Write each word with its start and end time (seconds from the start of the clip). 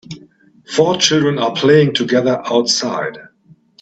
Four 0.65 0.97
children 0.97 1.37
are 1.37 1.51
playing 1.53 1.93
together 1.93 2.41
outside. 2.47 3.19